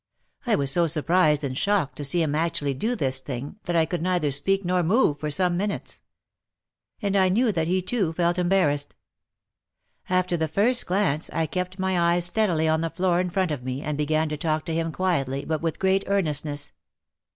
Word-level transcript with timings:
I 0.47 0.55
was 0.55 0.71
so 0.71 0.87
surprised 0.87 1.43
and 1.43 1.55
shocked 1.55 1.95
to 1.97 2.03
see 2.03 2.23
him 2.23 2.33
actually 2.33 2.73
do 2.73 2.95
this 2.95 3.19
thing 3.19 3.57
that 3.65 3.75
I 3.75 3.85
could 3.85 4.01
neither 4.01 4.31
speak 4.31 4.65
nor 4.65 4.81
move 4.81 5.19
for 5.19 5.29
some 5.29 5.55
minutes. 5.57 6.01
And 7.03 7.15
I 7.15 7.29
knew 7.29 7.51
that 7.51 7.67
he 7.67 7.83
too 7.83 8.11
felt 8.11 8.39
embarrassed. 8.39 8.95
After 10.09 10.35
the 10.37 10.47
first 10.47 10.87
glance 10.87 11.29
I 11.31 11.45
kept 11.45 11.77
my 11.77 11.99
eyes 11.99 12.25
steadily 12.25 12.67
on 12.67 12.81
the 12.81 12.89
floor 12.89 13.19
in 13.19 13.29
front 13.29 13.51
of 13.51 13.61
me 13.61 13.83
and 13.83 13.95
began 13.95 14.27
to 14.29 14.37
talk 14.37 14.65
to 14.65 14.73
him 14.73 14.91
quietly 14.91 15.45
but 15.45 15.61
with 15.61 15.77
great 15.77 16.03
earnestness. 16.07 16.71